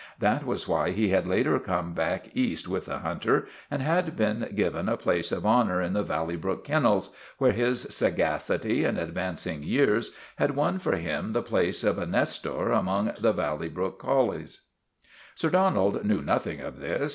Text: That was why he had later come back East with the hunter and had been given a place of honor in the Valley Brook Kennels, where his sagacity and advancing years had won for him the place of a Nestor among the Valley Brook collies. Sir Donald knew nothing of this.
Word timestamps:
That 0.17 0.47
was 0.47 0.67
why 0.67 0.89
he 0.93 1.09
had 1.09 1.27
later 1.27 1.59
come 1.59 1.93
back 1.93 2.31
East 2.35 2.67
with 2.67 2.85
the 2.87 2.97
hunter 2.97 3.45
and 3.69 3.83
had 3.83 4.15
been 4.17 4.51
given 4.55 4.89
a 4.89 4.97
place 4.97 5.31
of 5.31 5.45
honor 5.45 5.79
in 5.79 5.93
the 5.93 6.01
Valley 6.01 6.35
Brook 6.35 6.63
Kennels, 6.63 7.11
where 7.37 7.51
his 7.51 7.81
sagacity 7.81 8.83
and 8.83 8.97
advancing 8.97 9.61
years 9.61 10.11
had 10.37 10.55
won 10.55 10.79
for 10.79 10.95
him 10.95 11.29
the 11.33 11.43
place 11.43 11.83
of 11.83 11.99
a 11.99 12.07
Nestor 12.07 12.71
among 12.71 13.11
the 13.19 13.31
Valley 13.31 13.69
Brook 13.69 13.99
collies. 13.99 14.61
Sir 15.35 15.51
Donald 15.51 16.03
knew 16.03 16.23
nothing 16.23 16.61
of 16.61 16.79
this. 16.79 17.09